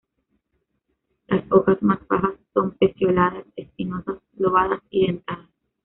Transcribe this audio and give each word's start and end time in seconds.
Las 1.27 1.43
hojas 1.51 1.77
más 1.83 1.99
bajas 2.07 2.33
son 2.55 2.71
pecioladas, 2.71 3.45
espinosas, 3.55 4.17
lobadas 4.35 4.81
y 4.89 5.05
dentadas. 5.05 5.47